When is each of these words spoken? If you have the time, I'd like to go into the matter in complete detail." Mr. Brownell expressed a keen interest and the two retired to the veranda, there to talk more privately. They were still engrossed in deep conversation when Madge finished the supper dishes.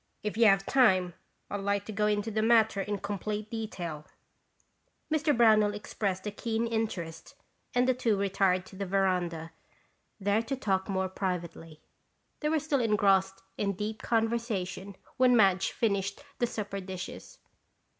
If 0.23 0.35
you 0.35 0.47
have 0.47 0.65
the 0.65 0.71
time, 0.71 1.13
I'd 1.51 1.59
like 1.59 1.85
to 1.85 1.91
go 1.91 2.07
into 2.07 2.31
the 2.31 2.41
matter 2.41 2.81
in 2.81 2.97
complete 2.97 3.51
detail." 3.51 4.07
Mr. 5.13 5.37
Brownell 5.37 5.75
expressed 5.75 6.25
a 6.25 6.31
keen 6.31 6.65
interest 6.65 7.35
and 7.75 7.87
the 7.87 7.93
two 7.93 8.17
retired 8.17 8.65
to 8.65 8.75
the 8.75 8.87
veranda, 8.87 9.51
there 10.19 10.41
to 10.41 10.55
talk 10.55 10.89
more 10.89 11.07
privately. 11.07 11.81
They 12.39 12.49
were 12.49 12.57
still 12.57 12.81
engrossed 12.81 13.43
in 13.59 13.73
deep 13.73 14.01
conversation 14.01 14.95
when 15.17 15.37
Madge 15.37 15.69
finished 15.71 16.23
the 16.39 16.47
supper 16.47 16.79
dishes. 16.79 17.37